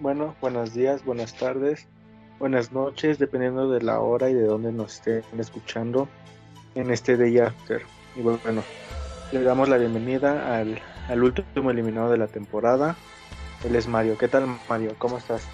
[0.00, 1.86] Bueno, buenos días, buenas tardes,
[2.40, 6.08] buenas noches, dependiendo de la hora y de dónde nos estén escuchando
[6.74, 7.82] en este Day After.
[8.16, 8.64] Y bueno,
[9.30, 12.96] le damos la bienvenida al, al último eliminado de la temporada.
[13.64, 14.18] Él es Mario.
[14.18, 14.96] ¿Qué tal, Mario?
[14.98, 15.46] ¿Cómo estás?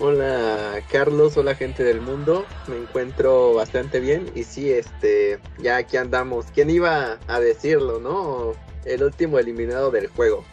[0.00, 5.96] Hola Carlos, hola gente del mundo, me encuentro bastante bien y sí, este, ya aquí
[5.96, 6.46] andamos.
[6.52, 8.54] ¿Quién iba a decirlo, no?
[8.84, 10.44] El último eliminado del juego.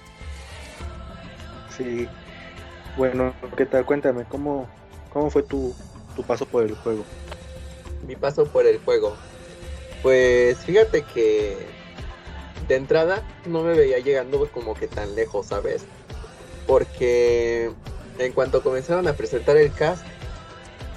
[1.76, 2.08] Sí,
[2.98, 3.86] bueno, ¿qué tal?
[3.86, 4.68] Cuéntame, ¿cómo,
[5.12, 5.74] cómo fue tu,
[6.16, 7.04] tu paso por el juego?
[8.08, 9.16] Mi paso por el juego.
[10.02, 11.58] Pues fíjate que
[12.68, 15.86] de entrada no me veía llegando como que tan lejos, ¿sabes?
[16.68, 17.72] Porque
[18.18, 20.06] en cuanto comenzaron a presentar el cast,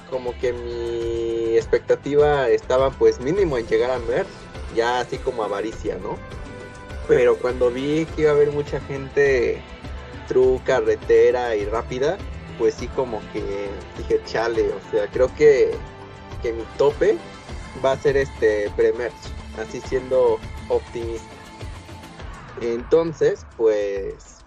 [0.09, 4.27] como que mi expectativa estaba pues mínimo en llegar a Merch,
[4.75, 6.17] ya así como avaricia, ¿no?
[7.07, 9.61] Pero cuando vi que iba a haber mucha gente
[10.29, 12.17] true, carretera y rápida,
[12.57, 15.71] pues sí como que dije, chale, o sea, creo que,
[16.41, 17.17] que mi tope
[17.83, 19.17] va a ser este pre-merge,
[19.57, 21.27] así siendo optimista.
[22.61, 24.45] Entonces, pues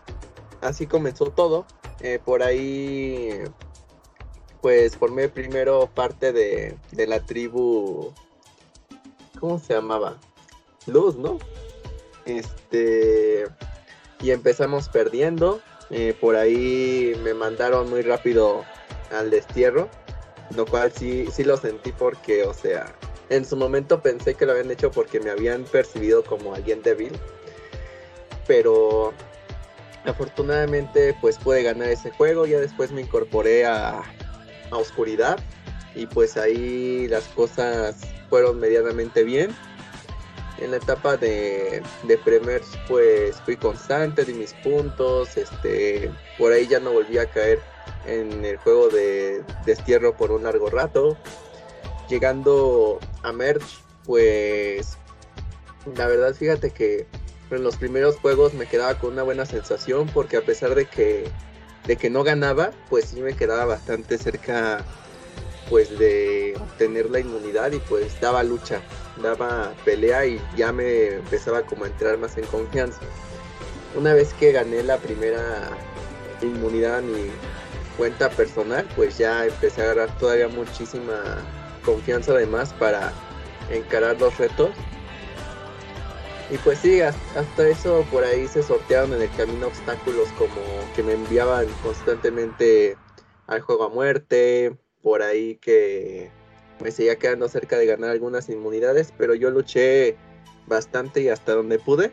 [0.60, 1.66] así comenzó todo.
[2.00, 3.42] Eh, por ahí,
[4.60, 8.12] pues formé primero parte de, de la tribu,
[9.38, 10.16] ¿cómo se llamaba?
[10.86, 11.38] Luz, ¿no?
[12.25, 13.47] Este,
[14.20, 15.60] y empezamos perdiendo.
[15.92, 18.64] Eh, por ahí me mandaron muy rápido
[19.10, 19.90] al destierro,
[20.56, 22.94] lo cual sí, sí lo sentí porque, o sea,
[23.28, 27.12] en su momento pensé que lo habían hecho porque me habían percibido como alguien débil,
[28.46, 29.12] pero
[30.04, 34.02] afortunadamente pues pude ganar ese juego, ya después me incorporé a,
[34.70, 35.38] a Oscuridad
[35.94, 37.96] y pues ahí las cosas
[38.30, 39.54] fueron medianamente bien
[40.62, 46.66] en la etapa de, de Premier pues fui constante, di mis puntos, este, por ahí
[46.66, 47.60] ya no volví a caer
[48.06, 51.16] en el juego de destierro por un largo rato.
[52.08, 54.98] Llegando a Merge, pues
[55.97, 57.06] la verdad fíjate que
[57.50, 61.25] en los primeros juegos me quedaba con una buena sensación porque a pesar de que,
[61.87, 64.84] de que no ganaba, pues sí me quedaba bastante cerca
[65.72, 68.83] pues de obtener la inmunidad y pues daba lucha
[69.22, 73.00] daba pelea y ya me empezaba como a entrar más en confianza.
[73.94, 75.71] Una vez que gané la primera
[76.43, 77.31] inmunidad a mi
[77.97, 81.22] cuenta personal, pues ya empecé a agarrar todavía muchísima
[81.87, 83.11] confianza además para
[83.71, 84.72] encarar los retos.
[86.50, 90.61] Y pues sí, hasta eso por ahí se sortearon en el camino obstáculos como
[90.94, 92.99] que me enviaban constantemente
[93.47, 96.30] al juego a muerte, por ahí que
[96.80, 100.16] me seguía quedando cerca de ganar algunas inmunidades, pero yo luché
[100.66, 102.12] bastante y hasta donde pude.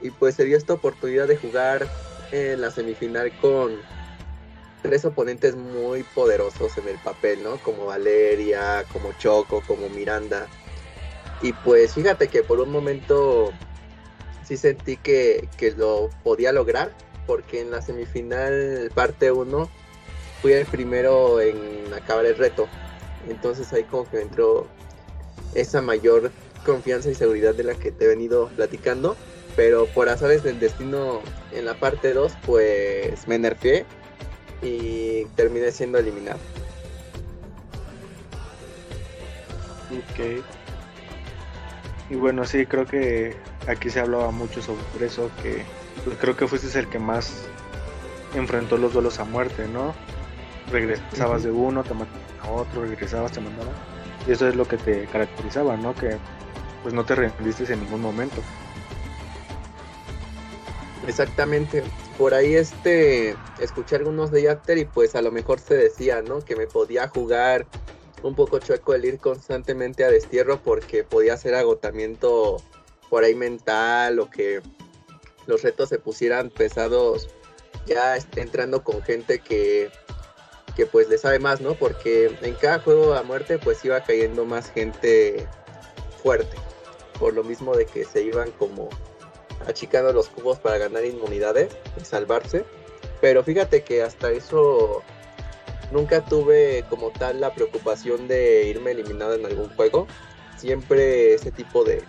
[0.00, 1.86] Y pues se dio esta oportunidad de jugar
[2.32, 3.76] en la semifinal con
[4.82, 7.58] tres oponentes muy poderosos en el papel, ¿no?
[7.58, 10.46] Como Valeria, como Choco, como Miranda.
[11.42, 13.52] Y pues fíjate que por un momento
[14.44, 16.92] sí sentí que, que lo podía lograr,
[17.26, 19.68] porque en la semifinal parte 1
[20.42, 22.68] fui el primero en acabar el reto.
[23.28, 24.66] Entonces ahí como que entró
[25.54, 26.30] esa mayor
[26.64, 29.16] confianza y seguridad de la que te he venido platicando.
[29.56, 31.20] Pero por azares del destino
[31.52, 33.84] en la parte 2, pues me nerfeé
[34.62, 36.38] y terminé siendo eliminado.
[39.90, 40.44] Ok.
[42.10, 43.36] Y bueno, sí, creo que
[43.66, 45.64] aquí se hablaba mucho sobre eso, que
[46.20, 47.32] creo que fuiste el que más
[48.34, 49.94] enfrentó los duelos a muerte, ¿no?
[50.70, 51.90] Regresabas de uno, te
[52.42, 53.74] a otro, regresabas, te mandaban.
[54.26, 55.94] Y eso es lo que te caracterizaba, ¿no?
[55.94, 56.16] Que
[56.82, 58.40] pues no te rendiste en ningún momento.
[61.06, 61.82] Exactamente.
[62.18, 66.40] Por ahí este escuché algunos de After y pues a lo mejor se decía, ¿no?
[66.40, 67.66] Que me podía jugar
[68.22, 72.58] un poco chueco el ir constantemente a destierro porque podía hacer agotamiento
[73.08, 74.60] por ahí mental o que
[75.46, 77.28] los retos se pusieran pesados
[77.86, 79.90] ya entrando con gente que
[80.80, 81.74] que pues le sabe más, ¿no?
[81.74, 85.46] Porque en cada juego a muerte pues iba cayendo más gente
[86.22, 86.56] fuerte.
[87.18, 88.88] Por lo mismo de que se iban como
[89.68, 92.64] achicando los cubos para ganar inmunidades y salvarse.
[93.20, 95.02] Pero fíjate que hasta eso
[95.92, 100.06] nunca tuve como tal la preocupación de irme eliminado en algún juego.
[100.56, 102.02] Siempre ese tipo de,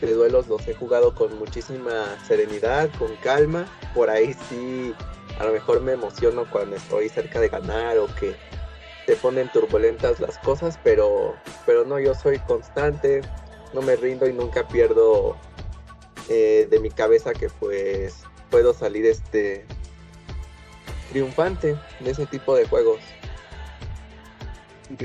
[0.00, 3.66] de duelos los he jugado con muchísima serenidad, con calma.
[3.96, 4.94] Por ahí sí
[5.38, 8.34] a lo mejor me emociono cuando estoy cerca de ganar o que
[9.06, 13.20] te ponen turbulentas las cosas, pero, pero no, yo soy constante,
[13.72, 15.36] no me rindo y nunca pierdo
[16.28, 19.64] eh, de mi cabeza que pues puedo salir este
[21.10, 23.00] triunfante en ese tipo de juegos.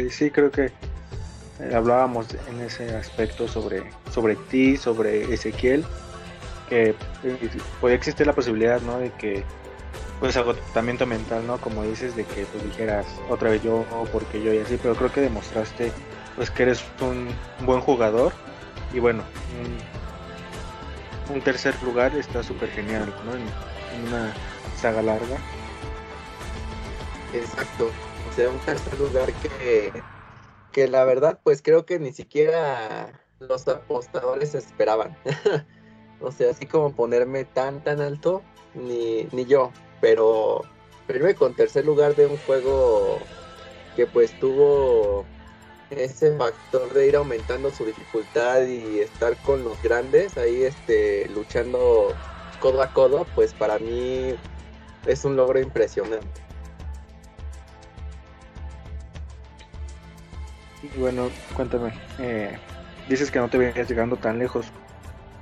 [0.10, 5.86] Sí, creo que eh, hablábamos en ese aspecto sobre, sobre ti, sobre Ezequiel,
[6.70, 7.50] que eh,
[7.80, 8.98] puede existir la posibilidad, ¿no?
[9.00, 9.44] De que,
[10.22, 11.60] pues, agotamiento mental, ¿no?
[11.60, 15.12] Como dices, de que pues dijeras otra vez yo, porque yo y así, pero creo
[15.12, 15.92] que demostraste,
[16.38, 17.28] pues, que eres un,
[17.66, 18.32] buen jugador
[18.94, 19.24] y bueno,
[21.30, 23.34] un, tercer lugar está súper genial, ¿no?
[23.34, 24.34] en una
[24.78, 25.38] saga larga.
[27.34, 27.90] Exacto
[28.36, 29.92] sea, un tercer lugar que,
[30.72, 35.16] que la verdad, pues creo que ni siquiera los apostadores esperaban.
[36.22, 38.42] o sea, así como ponerme tan, tan alto,
[38.74, 39.72] ni, ni yo.
[40.02, 40.62] Pero
[41.08, 43.20] primero con tercer lugar de un juego
[43.96, 45.26] que pues tuvo
[45.90, 52.16] ese factor de ir aumentando su dificultad y estar con los grandes ahí este luchando
[52.62, 54.34] codo a codo pues para mí
[55.06, 56.42] es un logro impresionante
[60.98, 61.94] bueno, cuéntame.
[62.20, 62.58] Eh,
[63.08, 64.68] dices que no te venías llegando tan lejos.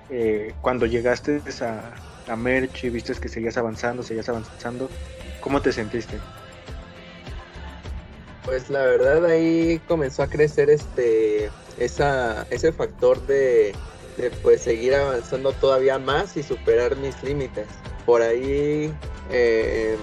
[0.10, 1.92] Eh, cuando llegaste a,
[2.30, 4.90] a Merch y viste que seguías avanzando, seguías avanzando,
[5.42, 6.20] ¿cómo te sentiste?
[8.46, 13.74] Pues la verdad ahí comenzó a crecer este esa, ese factor de,
[14.44, 17.68] pues seguir avanzando todavía más y superar mis límites.
[18.06, 18.94] Por ahí
[19.32, 19.98] eh,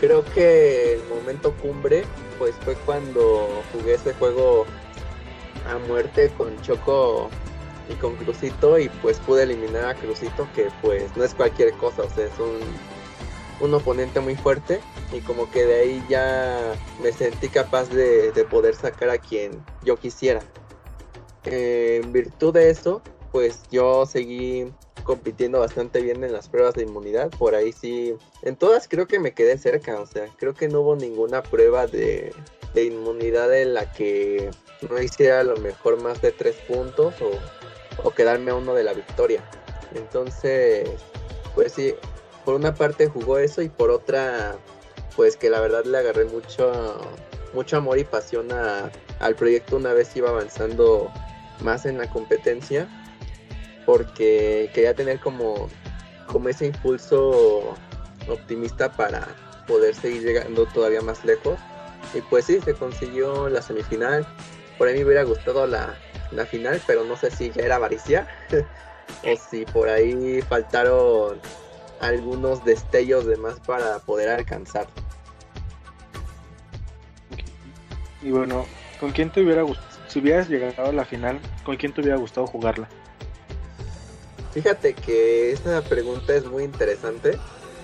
[0.00, 2.04] creo que el momento cumbre
[2.38, 4.66] pues fue cuando jugué ese juego
[5.68, 7.30] a muerte con Choco
[7.88, 12.02] y con Crucito y pues pude eliminar a Crucito que pues no es cualquier cosa,
[12.02, 12.60] o sea, es un,
[13.60, 14.80] un oponente muy fuerte
[15.12, 19.96] y como que de ahí ya me sentí capaz de, poder sacar a quien yo
[19.96, 20.42] quisiera.
[21.44, 23.02] en virtud de eso,
[23.32, 24.72] pues yo seguí
[25.04, 27.30] compitiendo bastante bien en las pruebas de inmunidad.
[27.30, 30.00] Por ahí sí, en todas creo que me quedé cerca.
[30.00, 32.34] O sea, creo que no hubo ninguna prueba de,
[32.74, 34.50] inmunidad en la que
[34.90, 37.30] no hiciera a lo mejor más de tres puntos o,
[38.14, 39.42] quedarme a uno de la victoria.
[39.94, 40.88] Entonces,
[41.54, 41.94] pues sí,
[42.44, 44.56] por una parte jugó eso y por otra,
[45.16, 47.00] pues que la verdad le agarré mucho,
[47.54, 51.10] mucho amor y pasión al proyecto una vez iba avanzando
[51.60, 52.88] más en la competencia
[53.86, 55.68] porque quería tener como,
[56.26, 57.74] como ese impulso
[58.28, 59.26] optimista para
[59.66, 61.58] poder seguir llegando todavía más lejos.
[62.14, 64.26] Y pues sí, se consiguió la semifinal.
[64.76, 65.96] Por ahí me hubiera gustado la,
[66.46, 68.26] final, pero no sé si ya era avaricia
[69.24, 71.40] o si por ahí faltaron
[72.00, 74.86] algunos destellos de más para poder alcanzar.
[78.22, 78.66] Y bueno,
[78.98, 79.86] ¿con quién te hubiera gustado?
[80.08, 82.88] Si hubieras llegado a la final, ¿con quién te hubiera gustado jugarla?
[84.52, 87.38] Fíjate que esta pregunta es muy interesante.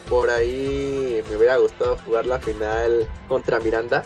[0.09, 4.05] Por ahí me hubiera gustado jugar la final contra Miranda.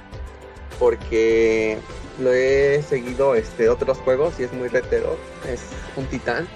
[0.78, 1.78] Porque
[2.18, 5.16] lo he seguido este otros juegos y es muy retero.
[5.46, 6.46] Es un titán.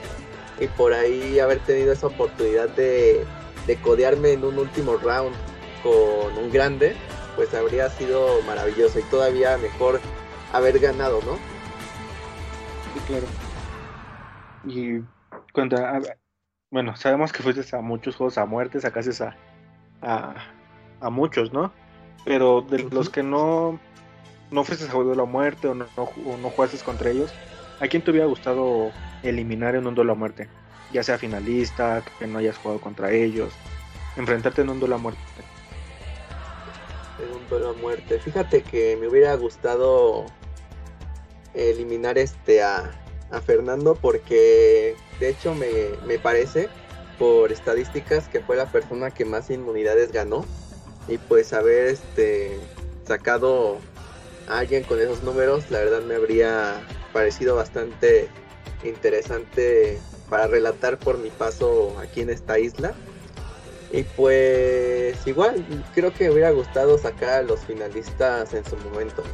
[0.59, 3.25] Y por ahí haber tenido esa oportunidad de,
[3.67, 5.35] de codearme en un último round
[5.83, 6.95] con un grande,
[7.37, 10.01] pues habría sido maravilloso y todavía mejor
[10.53, 11.35] haber ganado, ¿no?
[12.93, 13.27] Sí, claro.
[14.67, 15.03] Y
[16.71, 19.25] bueno, sabemos que fuiste a muchos juegos a muerte, sacaste
[20.03, 20.35] a,
[21.01, 21.73] a, muchos, ¿no?
[22.25, 23.81] Pero de los que no,
[24.51, 26.07] no fuiste a de la muerte o no, no,
[26.51, 27.33] jugaste contra ellos,
[27.81, 28.91] ¿a quién te hubiera gustado
[29.23, 30.49] eliminar en un duelo a muerte?
[30.93, 33.53] Ya sea finalista, que no hayas jugado contra ellos,
[34.17, 35.21] enfrentarte en un duelo a muerte.
[37.25, 38.19] En un duelo a muerte.
[38.19, 40.27] Fíjate que me hubiera gustado
[41.55, 42.91] eliminar este a,
[43.31, 46.69] a Fernando porque de hecho me, parece
[47.19, 50.45] por estadísticas que fue la persona que más inmunidades ganó
[51.09, 52.59] y pues haber este
[53.07, 53.79] sacado
[54.49, 56.81] alguien con esos números la verdad me habría
[57.13, 58.29] parecido bastante
[58.85, 62.94] interesante para relatar por mi paso aquí en esta isla.
[63.93, 69.25] Y pues igual creo que me hubiera gustado sacar a los finalistas en su momento.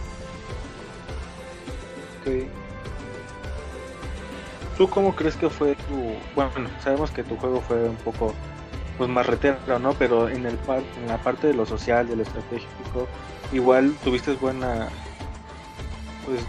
[4.77, 6.15] ¿Tú cómo crees que fue tu...
[6.35, 6.51] Bueno,
[6.83, 8.35] sabemos que tu juego fue un poco
[8.99, 9.93] pues más retero, ¿no?
[9.95, 13.07] Pero en, el en la parte de lo social, de lo estratégico,
[13.53, 14.88] igual tuviste buena...
[16.25, 16.41] Pues,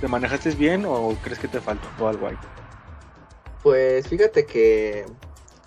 [0.00, 2.36] ¿te manejaste bien o crees que te faltó algo ahí?
[3.62, 5.06] Pues fíjate que,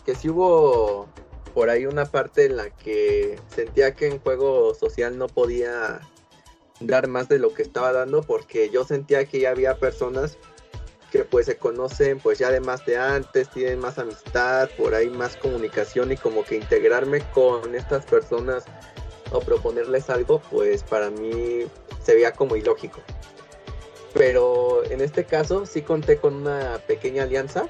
[0.05, 1.07] que sí hubo
[1.53, 6.01] por ahí una parte en la que sentía que en juego social no podía
[6.81, 10.37] dar más de lo que estaba dando porque yo sentía que ya había personas
[11.11, 15.09] que pues se conocen pues ya de más de antes, tienen más amistad, por ahí
[15.09, 18.65] más comunicación y como que integrarme con estas personas
[19.31, 21.65] o proponerles algo, pues para mí
[22.03, 22.99] se veía como ilógico.
[24.13, 27.67] Pero en este caso sí conté con una pequeña alianza.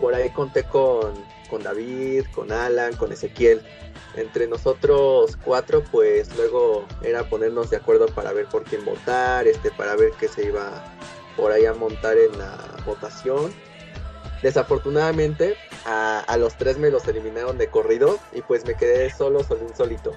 [0.00, 1.12] Por ahí conté con,
[1.50, 3.62] con David, con Alan, con Ezequiel.
[4.14, 9.70] Entre nosotros cuatro, pues luego era ponernos de acuerdo para ver por quién votar, este,
[9.72, 10.84] para ver qué se iba
[11.36, 13.52] por ahí a montar en la votación.
[14.42, 19.76] Desafortunadamente, a, los tres me los eliminaron de corrido y pues me quedé solo, un
[19.76, 20.12] solito.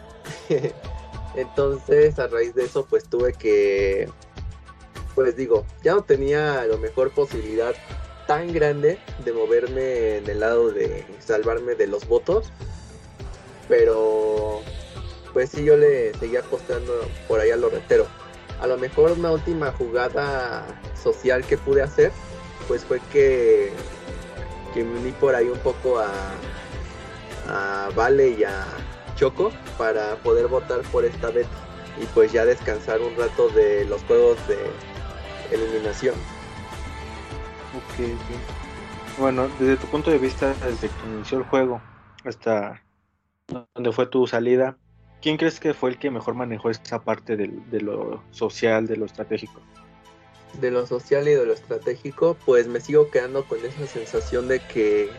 [1.36, 4.10] Entonces, a raíz de eso, pues tuve que,
[5.13, 7.75] pues digo, ya no tenía a lo mejor posibilidad
[8.25, 12.51] tan grande de moverme en el lado de salvarme de los votos.
[13.67, 14.62] Pero,
[15.34, 16.94] pues sí, yo le seguía apostando
[17.27, 18.08] por ahí a lo retero.
[18.60, 20.65] A lo mejor una última jugada
[21.01, 22.12] social que pude hacer,
[22.67, 23.72] pues fue que
[24.75, 26.12] que me uní por ahí un poco a,
[27.48, 28.65] a Vale y a
[29.15, 31.48] Choco para poder votar por esta vez
[32.00, 34.58] y pues ya descansar un rato de los juegos de
[35.50, 36.15] eliminación.
[37.74, 38.10] Ok,
[39.17, 41.82] Bueno, desde tu punto de vista, desde que inició el juego
[42.25, 42.84] hasta
[43.48, 44.77] donde fue tu salida,
[45.22, 49.05] ¿quién crees que fue el que mejor manejó esa parte de lo social, de lo
[49.05, 49.62] estratégico?
[50.62, 54.60] De lo social y de lo estratégico, pues me sigo quedando con esa sensación de
[54.60, 55.10] que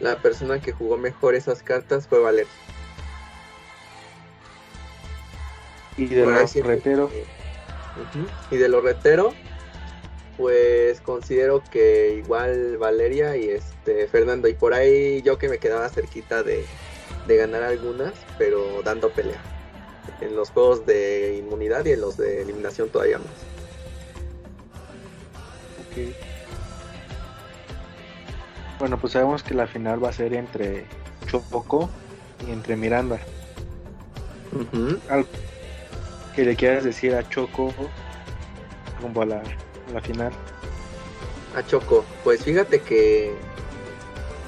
[0.00, 2.46] la persona que jugó mejor esas cartas fue Valer.
[5.96, 7.10] Y de lo retero.
[8.50, 9.32] Y de lo retero,
[10.36, 14.48] pues considero que igual Valeria y este Fernando.
[14.48, 16.64] Y por ahí yo que me quedaba cerquita de,
[17.26, 19.40] de ganar algunas, pero dando pelea.
[20.20, 23.55] En los juegos de inmunidad y en los de eliminación todavía más.
[28.78, 30.84] Bueno, pues sabemos que la final va a ser entre
[31.26, 31.88] Choco
[32.46, 33.18] y entre Miranda.
[36.34, 37.72] que le quieras decir a Choco
[39.00, 39.42] rumbo a la,
[40.02, 40.32] final.
[41.54, 43.34] A Choco, pues fíjate que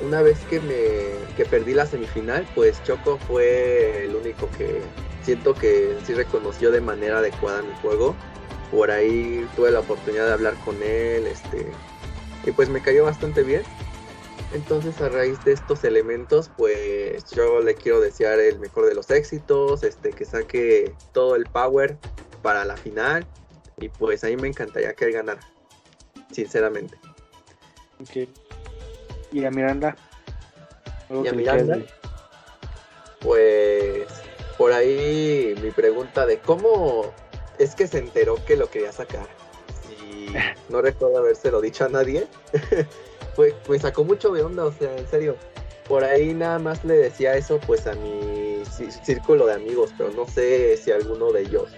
[0.07, 4.83] una vez que me que perdí la semifinal, pues Choco fue el único que
[5.23, 8.15] siento que sí reconoció de manera adecuada mi juego
[8.71, 11.67] por ahí tuve la oportunidad de hablar con él, este,
[12.45, 13.63] y pues me cayó bastante bien.
[14.55, 19.11] Entonces a raíz de estos elementos, pues yo le quiero desear el mejor de los
[19.11, 21.99] éxitos, este, que saque todo el power
[22.43, 23.27] para la final,
[23.79, 25.41] y pues a mí me encantaría que él ganara,
[26.31, 26.97] sinceramente.
[28.01, 28.29] Ok.
[29.33, 29.97] ¿Y a Miranda?
[31.11, 31.79] ¿Y a Miranda?
[33.21, 34.07] Pues
[34.57, 37.13] por ahí mi pregunta de cómo
[37.59, 39.27] es que se enteró que lo quería sacar.
[40.03, 40.33] Y
[40.73, 42.27] no recuerdo habérselo dicho a nadie.
[43.37, 45.37] Fue, me sacó mucho de onda, o sea, en serio.
[45.87, 48.63] Por ahí nada más le decía eso pues a mi
[49.03, 51.71] círculo de amigos, pero no sé si alguno de ellos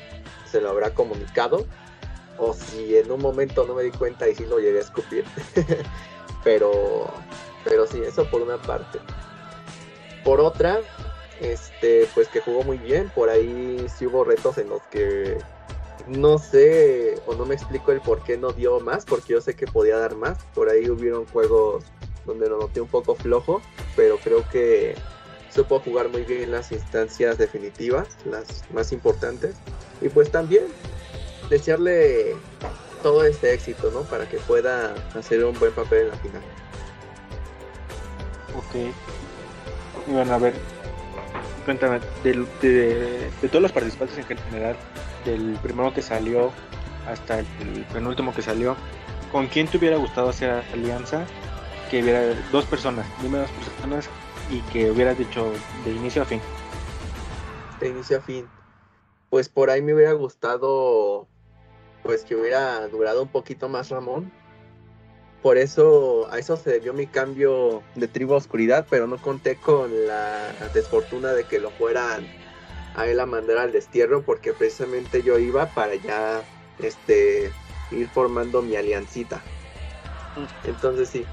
[0.50, 1.64] se lo habrá comunicado
[2.37, 5.25] o si en un momento no me di cuenta y sí lo llegué a escupir.
[6.44, 7.08] pero,
[7.64, 8.99] pero sí, eso por una parte.
[10.25, 10.80] Por otra,
[11.40, 13.10] este, pues que jugó muy bien.
[13.14, 15.38] Por ahí sí hubo retos en los que
[16.07, 19.54] no sé o no me explico el por qué no dio más, porque yo sé
[19.54, 20.38] que podía dar más.
[20.54, 21.85] Por ahí hubieron juegos
[22.26, 23.61] donde lo noté un poco flojo,
[23.97, 24.95] pero creo que
[25.54, 29.57] supo jugar muy bien las instancias definitivas, las más importantes.
[30.00, 30.64] Y pues también
[31.49, 32.37] desearle
[33.02, 34.02] todo este éxito, ¿no?
[34.02, 36.42] Para que pueda hacer un buen papel en la final.
[38.57, 38.75] Ok.
[40.07, 40.54] Y bueno, a ver,
[41.64, 44.76] cuéntame, de, de todos los participantes en general,
[45.24, 46.52] del primero que salió
[47.06, 47.46] hasta el,
[47.92, 48.76] penúltimo que salió,
[49.32, 51.24] ¿con quién te hubiera gustado hacer alianza?
[51.90, 52.22] Que hubiera
[52.52, 54.08] dos personas, dime dos personas
[54.50, 55.52] y que hubieras dicho
[55.84, 56.40] de inicio a fin.
[57.80, 58.48] De inicio a fin.
[59.28, 61.28] Pues por ahí me hubiera gustado
[62.02, 64.32] pues que hubiera durado un poquito más Ramón.
[65.42, 69.56] Por eso a eso se debió mi cambio de tribu a oscuridad, pero no conté
[69.56, 72.26] con la desfortuna de que lo fueran
[72.94, 76.42] a él a mandar al destierro porque precisamente yo iba para ya
[76.78, 77.52] este
[77.90, 79.42] ir formando mi aliancita.
[80.64, 81.25] Entonces sí,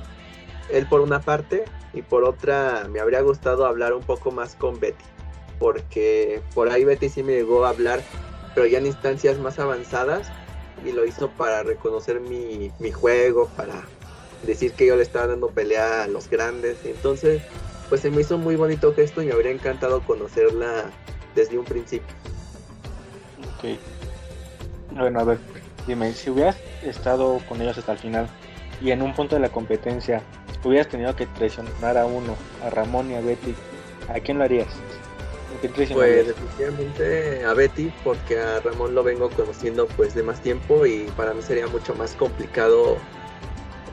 [0.69, 4.79] él por una parte y por otra me habría gustado hablar un poco más con
[4.79, 5.05] Betty,
[5.59, 8.01] porque por ahí Betty sí me llegó a hablar,
[8.53, 10.31] pero ya en instancias más avanzadas
[10.85, 13.83] y lo hizo para reconocer mi, mi juego, para
[14.43, 16.77] decir que yo le estaba dando pelea a los grandes.
[16.85, 17.41] Entonces,
[17.89, 20.91] pues se me hizo muy bonito esto y me habría encantado conocerla
[21.37, 22.15] desde un principio.
[23.55, 23.79] Ok.
[24.91, 25.37] Bueno, a ver,
[25.85, 28.27] dime, si hubieras estado con ellos hasta el final
[28.81, 30.21] y en un punto de la competencia
[30.63, 33.55] hubieras tenido que traicionar a uno, a Ramón y a Betty,
[34.09, 34.67] ¿a quién lo harías?
[35.93, 41.05] Pues definitivamente a Betty, porque a Ramón lo vengo conociendo pues de más tiempo y
[41.15, 42.97] para mí sería mucho más complicado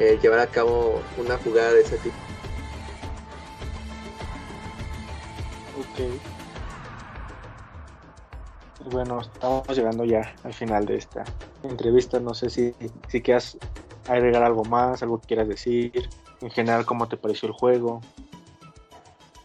[0.00, 2.16] eh, llevar a cabo una jugada de ese tipo.
[5.78, 6.33] Ok.
[8.90, 11.24] Bueno, estamos llegando ya al final de esta
[11.62, 12.20] entrevista.
[12.20, 12.74] No sé si,
[13.08, 13.56] si quieras
[14.08, 16.08] agregar algo más, algo que quieras decir.
[16.40, 18.00] En general, ¿cómo te pareció el juego?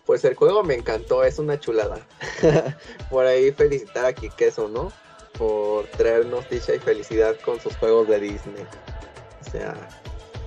[0.05, 2.00] Pues el juego me encantó, es una chulada.
[3.10, 4.91] Por ahí felicitar a Kikeso, ¿no?
[5.38, 8.65] Por traernos dicha y felicidad con sus juegos de Disney.
[9.39, 9.75] O sea,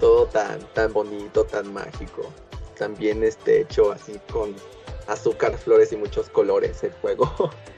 [0.00, 2.28] todo tan, tan bonito, tan mágico.
[2.76, 4.54] También este hecho así con
[5.06, 7.32] azúcar, flores y muchos colores el juego.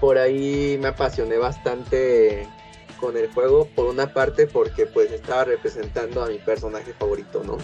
[0.00, 2.48] Por ahí me apasioné bastante
[3.00, 7.58] con el juego, por una parte porque pues estaba representando a mi personaje favorito, ¿no?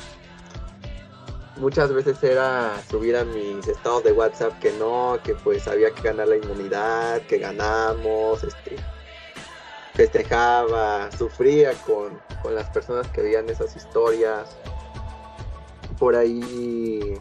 [1.63, 6.03] muchas veces era subir a mis estados de WhatsApp que no, que pues había que
[6.03, 8.77] ganar la inmunidad, que ganamos, este,
[9.95, 14.57] festejaba, sufría con, con las personas que veían esas historias.
[15.99, 17.15] Por ahí,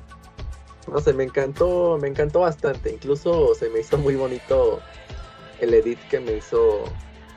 [0.87, 2.91] no sé, me encantó, me encantó bastante.
[2.91, 4.79] Incluso se me hizo muy bonito
[5.59, 6.83] el edit que me hizo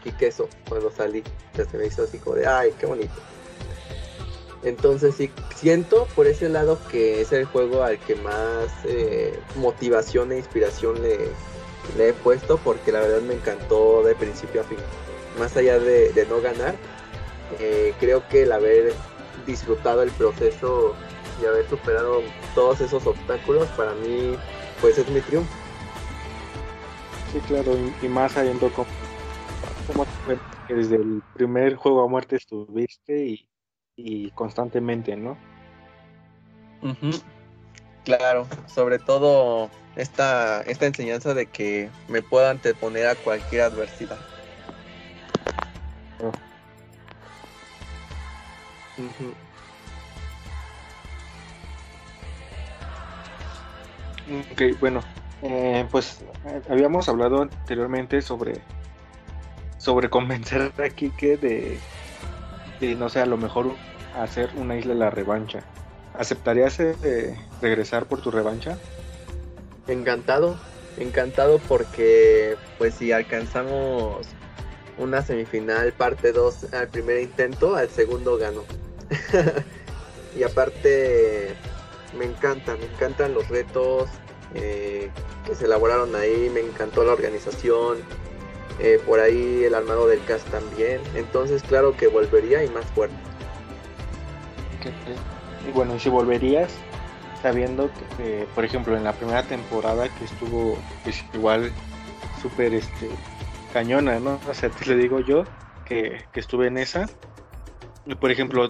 [0.02, 1.22] Kikeso cuando salí.
[1.54, 3.14] se me hizo así como de, ay, qué bonito.
[4.64, 10.32] Entonces sí, siento por ese lado que es el juego al que más eh, motivación
[10.32, 11.28] e inspiración le,
[11.98, 14.78] he puesto porque la verdad me encantó de principio a fin.
[15.38, 16.76] Más allá de, no ganar,
[17.60, 18.94] eh, creo que el haber
[19.46, 20.94] disfrutado el proceso
[21.40, 22.22] y haber superado
[22.54, 24.36] todos esos obstáculos para mí
[24.80, 25.52] pues es mi triunfo.
[27.32, 27.72] Sí, claro,
[28.02, 28.88] y, más sabiendo cómo,
[29.86, 30.06] cómo
[30.68, 33.48] que desde el primer juego a muerte estuviste y
[33.96, 35.36] y constantemente, ¿no?
[38.04, 44.18] Claro, sobre todo esta, esta enseñanza de que me puedo anteponer a cualquier adversidad.
[46.20, 46.32] Oh.
[54.52, 55.00] Ok, bueno,
[55.42, 58.60] eh, pues eh, habíamos hablado anteriormente sobre
[59.78, 61.78] sobre convencer a Kike de,
[62.96, 63.72] no sé, a lo mejor
[64.18, 65.62] hacer una isla de la revancha.
[66.18, 68.78] ¿Aceptarías eh, regresar por tu revancha?
[69.86, 70.56] Encantado,
[70.96, 74.26] encantado porque pues si alcanzamos
[74.96, 78.62] una semifinal parte 2 al primer intento, al segundo gano.
[80.38, 81.54] y aparte
[82.18, 84.08] me encanta, me encantan los retos
[84.54, 85.10] eh,
[85.46, 87.98] que se elaboraron ahí, me encantó la organización,
[88.78, 91.00] eh, por ahí el armado del cast también.
[91.14, 93.16] Entonces, claro que volvería y más fuerte.
[95.66, 96.70] Y bueno, y si volverías,
[97.42, 101.72] sabiendo que, por ejemplo, en la primera temporada que estuvo pues, igual
[102.42, 103.08] súper este,
[103.72, 104.40] cañona, ¿no?
[104.48, 105.44] O sea, te le digo yo
[105.84, 107.06] que, estuve en esa.
[108.06, 108.68] Y por ejemplo,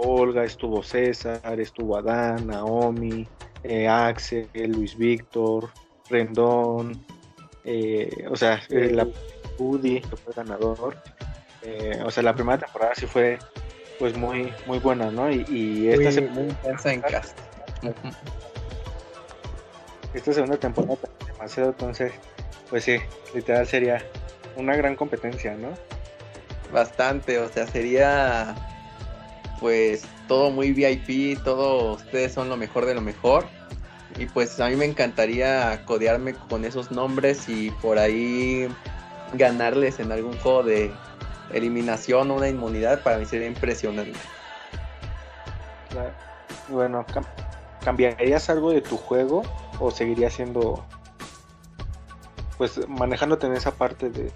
[0.00, 3.26] Olga, estuvo César, estuvo Adán, Naomi,
[3.64, 5.70] eh, Axel, Luis Víctor,
[6.08, 7.04] Rendón,
[7.64, 9.06] eh, o sea, eh, la
[9.58, 10.96] Woody, que fue ganador.
[11.62, 13.38] Eh, o sea, la primera temporada sí fue
[13.98, 15.30] pues muy muy buena, ¿no?
[15.30, 17.02] Y, esta segunda en
[20.14, 22.12] Esta segunda temporada demasiado, entonces,
[22.70, 22.98] pues sí,
[23.34, 24.02] literal sería
[24.56, 25.70] una gran competencia, ¿no?
[26.72, 28.54] Bastante, o sea, sería
[29.60, 33.46] pues todo muy VIP, todos ustedes son lo mejor de lo mejor.
[34.18, 38.68] Y pues a mí me encantaría codearme con esos nombres y por ahí
[39.34, 40.90] ganarles en algún juego de
[41.52, 44.18] eliminación o una inmunidad, para mí sería impresionante.
[46.68, 47.04] Bueno,
[47.84, 49.42] ¿cambiarías algo de tu juego
[49.78, 50.84] o seguirías siendo,
[52.58, 54.30] pues manejándote en esa parte de,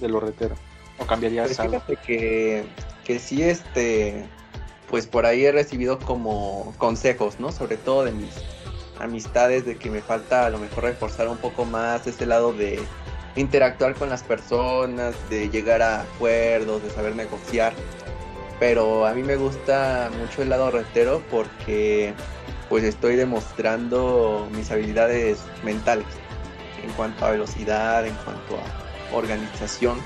[0.00, 0.56] de, lo retero?
[0.98, 1.82] ¿O cambiarías pues algo?
[2.04, 2.64] que,
[3.04, 4.28] que sí, este,
[4.88, 7.52] pues por ahí he recibido como consejos, ¿no?
[7.52, 8.34] Sobre todo de mis
[8.98, 12.80] amistades, de que me falta a lo mejor reforzar un poco más ese lado de
[13.36, 17.72] interactuar con las personas, de llegar a acuerdos, de saber negociar.
[18.58, 22.12] Pero a mí me gusta mucho el lado retero porque
[22.68, 26.06] pues estoy demostrando mis habilidades mentales
[26.82, 29.98] en cuanto a velocidad, en cuanto a organización.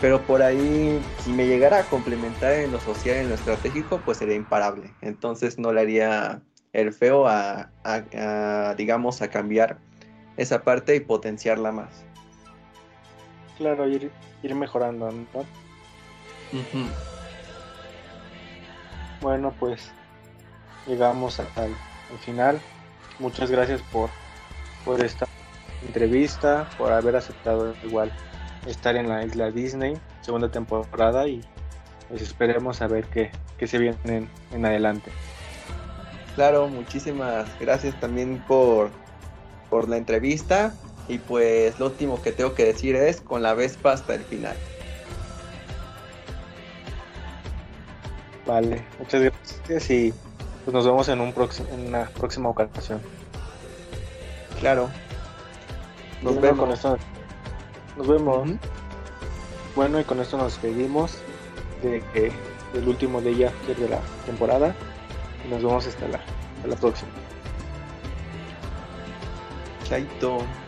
[0.00, 4.18] Pero por ahí, si me llegara a complementar en lo social, en lo estratégico, pues
[4.18, 4.94] sería imparable.
[5.00, 6.40] Entonces no le haría
[6.72, 7.70] el feo a,
[8.76, 9.78] digamos, a cambiar
[10.36, 12.08] esa parte y potenciarla más
[13.58, 14.10] claro, ir,
[14.42, 15.26] ir mejorando, ¿no?
[19.20, 19.90] Bueno, pues
[20.86, 21.74] llegamos al,
[22.20, 22.60] final.
[23.18, 24.08] Muchas gracias por,
[24.84, 25.26] por esta
[25.84, 28.12] entrevista, por haber aceptado igual
[28.66, 31.42] estar en la isla Disney, segunda temporada y
[32.08, 35.10] pues esperemos a ver qué, qué se viene en, en adelante.
[36.34, 38.90] Claro, muchísimas gracias también por,
[39.70, 40.72] por la entrevista
[41.08, 44.56] y pues lo último que tengo que decir es con la Vespa hasta el final.
[48.46, 50.14] Vale, muchas gracias y
[50.64, 51.34] pues nos vemos en, un
[51.72, 53.00] en una próxima ocasión.
[54.60, 54.88] Claro.
[56.22, 56.60] Nos vemos.
[56.60, 56.98] Con esto,
[57.98, 58.48] nos vemos.
[59.74, 61.18] Bueno, y con esto nos despedimos
[61.82, 62.32] de que
[62.74, 64.74] el último de ella de la temporada.
[65.44, 67.10] Y nos vemos hasta la, hasta la próxima.
[69.84, 70.48] Chaito.